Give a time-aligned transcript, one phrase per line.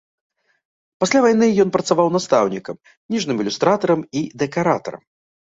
[1.03, 5.01] Пасля вайны ён працаваў настаўнікам, кніжным ілюстратарам і дэкаратарам.